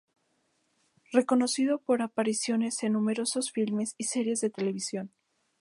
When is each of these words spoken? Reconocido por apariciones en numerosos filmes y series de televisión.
Reconocido 1.11 1.77
por 1.77 2.01
apariciones 2.01 2.81
en 2.81 2.93
numerosos 2.93 3.51
filmes 3.51 3.93
y 3.99 4.05
series 4.05 4.41
de 4.41 4.49
televisión. 4.49 5.11